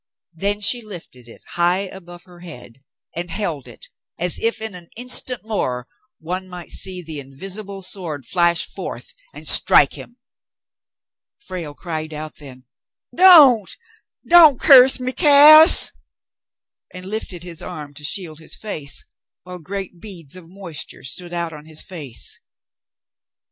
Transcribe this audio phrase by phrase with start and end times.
[0.33, 2.77] Then she lifted it high above her head
[3.15, 3.85] and held it,
[4.17, 9.47] as if in an instant more one might see the invisible sword flash forth and
[9.47, 10.17] strike him.
[11.39, 12.63] Frale cried out then,
[13.15, 13.77] "Don't,
[14.27, 15.91] don't curse me, Cass,'*
[16.91, 19.05] and lifted his arm to shield his face,
[19.43, 22.39] while great beads of moisture stood out on his face.